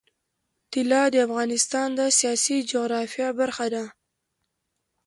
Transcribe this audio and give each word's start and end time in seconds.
طلا 0.73 1.03
د 1.13 1.15
افغانستان 1.27 1.87
د 1.99 2.01
سیاسي 2.19 2.57
جغرافیه 2.71 3.29
برخه 3.39 3.65
ده. 3.73 3.85